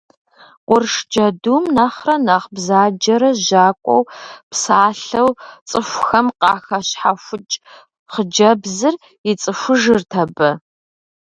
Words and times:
Къурш 0.67 0.93
джэдум 1.09 1.63
нэхърэ 1.75 2.15
нэхъ 2.25 2.47
бзаджэрэ 2.55 3.29
жьакӏуэу 3.45 4.03
псалъэу 4.51 5.29
цӏыхухэм 5.69 6.27
къахэщхьэхукӏ 6.39 7.53
хъыджэбзыр 8.11 8.95
ицӏыхужырт 9.31 10.11
абы. 10.21 10.49